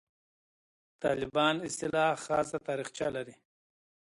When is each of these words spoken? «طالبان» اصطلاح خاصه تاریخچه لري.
«طالبان» 1.03 1.55
اصطلاح 1.67 2.15
خاصه 2.25 2.57
تاریخچه 2.67 3.07
لري. 3.15 3.35